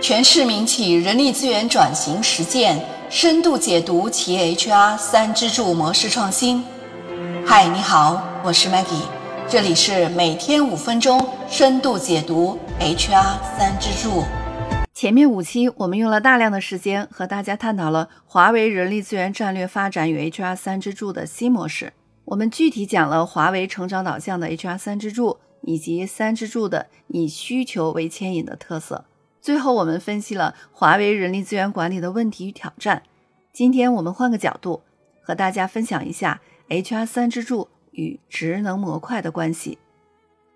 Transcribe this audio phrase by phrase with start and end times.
[0.00, 6.62] 全市民企人力资源转型实践深度解读企业 HR 三支柱模式创新。
[7.44, 9.02] 嗨，你好，我是 Maggie，
[9.48, 14.22] 这里是每天五分钟深度解读 HR 三支柱。
[14.94, 21.92] 前面五期我们用了大量的时间和大家探讨了华为人力资源战略发展与 HR 三支柱的新模式。
[22.26, 29.04] 我们具体讲了华为成长导向的 HR 三支柱以及三支柱的以需求为牵引的特色。
[29.48, 33.02] 最后，我们分析了华为人力资源管理的问题与挑战。
[33.50, 34.82] 今天我们换个角度，
[35.22, 39.78] 和大家分享一下 HR 三支柱与职能模块的关系。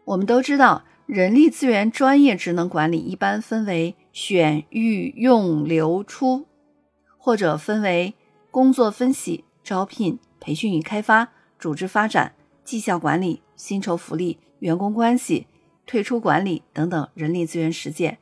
[0.04, 0.84] 我们都知道。
[1.06, 6.46] 人力资源专业职能管理一般分为选、育、用、留、出，
[7.16, 8.12] 或者分为
[8.50, 15.46] 工作分析、招聘、培训与开发、组织发展、绩效管理、薪酬福利、员工关系、
[15.86, 18.18] 退出管理等等人力资源实践。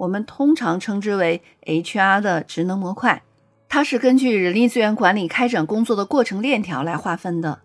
[0.00, 3.22] 我们通常称之为 HR 的职能模块，
[3.68, 7.60] 它是根据人力资源管理开展工作的过程链条来划分的。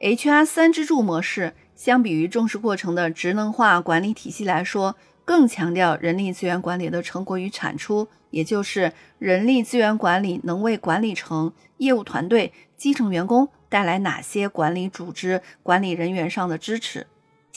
[0.00, 1.54] HR 三支柱模式。
[1.76, 17.06] 相比于重视过程的职能化管理体系来说，更强调人力资源管理的成果与产出，也就是人力资源管理能为管理层、业务团队、基层员工带来哪些管理组织管理人员上的支持。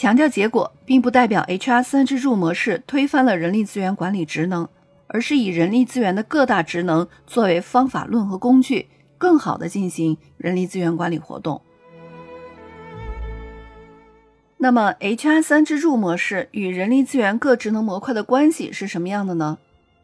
[0.02, 4.68] 强调结果，并不代表 HR 三支柱模式推翻了人力资源管理职能，
[5.06, 8.88] 而是以人力资源的各大职能作为方法论和工具，
[9.20, 11.62] 更好地进行人力资源管理活动。
[14.58, 19.60] 那么，HR 三支柱模式与人力资源各职能模块的关系是什么样的呢？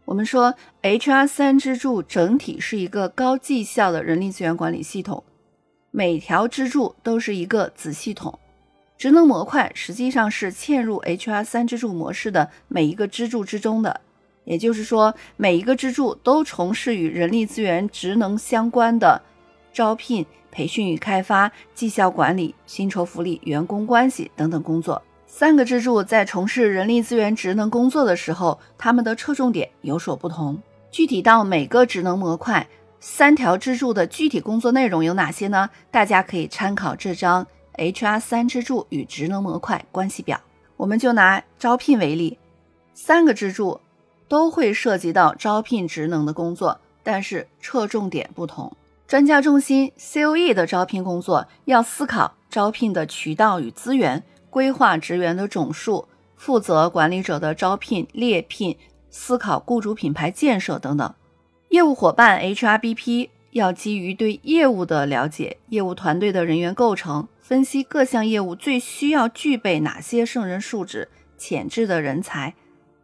[0.05, 5.23] 我们说，HR 三支柱整体是一个高绩效的人力资源管理系统，
[5.89, 8.37] 每条支柱都是一个子系统。
[8.97, 14.01] 职能模块实际上是嵌入 HR 三支柱模式的每一个支柱之中的，
[14.43, 19.21] 也就是说，每一个支柱都从事与人力资源职能相关的
[19.71, 20.25] 招聘。
[20.49, 30.59] 培训与开发、绩效管理、薪酬福利、员工关系等等工作，三个支柱在从事人力资源职能工作的时候，他们的侧重点有所不同。
[30.89, 32.67] 具体到每个职能模块，
[32.99, 35.69] 三条支柱的具体工作内容有哪些呢？
[35.91, 37.45] 大家可以参考这张
[37.77, 40.39] HR 三支柱与职能模块关系表。
[40.75, 42.37] 我们就拿招聘为例，
[42.93, 43.79] 三个支柱
[44.27, 48.71] 都会涉及到招聘职能的工作，但是侧重点不同。
[49.07, 58.77] 专家中心 COE 的招聘工作要思考招聘的渠道与资源，规划职员的总数，负责管理者的招聘猎聘，
[59.09, 61.13] 思考雇主品牌建设等等。
[61.69, 72.53] 业务伙伴 HRBP 要基于对业务的了解，业务团队的人员构成，分析各项业务最需要具备哪些胜任素质、潜质的人才，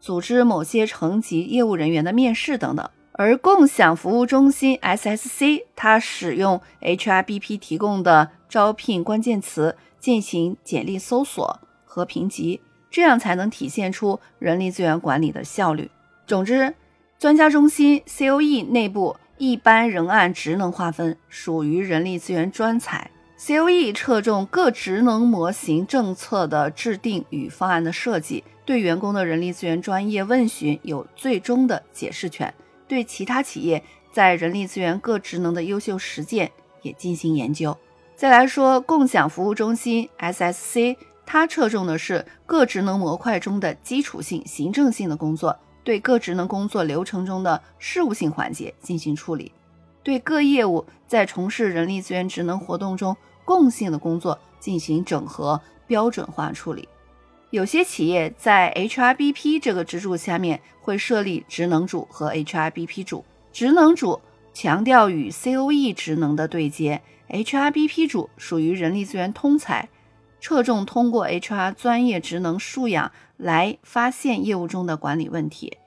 [0.02, 2.90] 组织某些层级业务人员的面试等等。
[3.14, 12.60] 而共享服务中心 SSC，它使用 HRBP 提供的招聘关键词进行简历搜索和评级，
[12.92, 15.90] 这样才能体现出人力资源管理的效率。
[16.28, 16.74] 总之，
[17.18, 23.10] 专家中心 COE 内部一般仍按职能划分，属于人力资源专才。
[23.46, 32.54] COE 侧重各职能模型政策的制定与方案的设计，对员工的人力资源专业问询有最终的解释权。
[32.88, 33.84] 对其他企业
[34.14, 36.50] 在人力资源各职能的优秀实践
[36.84, 37.78] 也进行研究。
[38.16, 49.52] 再来说共享服务中心 SSC，它侧重的是各职能模块中的基础性、行政性的工作，对各职能工作流程中的事务性环节进行处理，
[50.02, 53.14] 对各业务在从事人力资源职能活动中
[53.46, 56.88] 共性的工作进行整合、标准化处理。
[57.50, 63.24] 有些企业在 HRBP 这个支柱下面会设立职能组和 HRBP 组。
[63.52, 64.20] 职能组
[64.54, 69.88] 强调与 COE 职能的对接，HRBP 组属于人力资源通才，
[70.42, 75.78] 侧重通过 HR 专业职能素养来发现业务中的管理问题，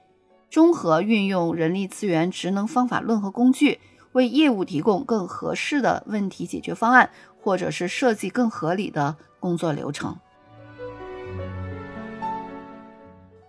[0.49, 3.79] 综合运用人力资源职能方法论和工具，
[4.17, 7.07] 为业务提供更合适的问题解决方案，
[7.39, 10.17] 或者是设计更合理的工作流程。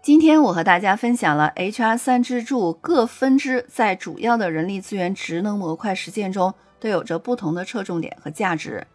[0.02, 8.86] 今天我和大家分享了 HR 三支柱各分支在主要的人力资源职能模块实践中都有着不同的侧重点和价值，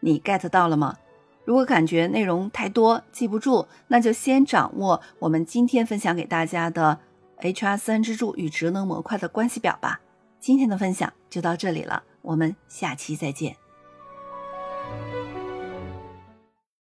[0.00, 0.96] 你 get 到了吗？
[1.44, 6.98] 如果感觉内容太多记不住，那就先掌握我们今天分享给大家的
[7.40, 10.00] HR 三支柱与职能模块的关系表吧。
[10.40, 13.54] 今天的分享就到这里了，我们下期再见。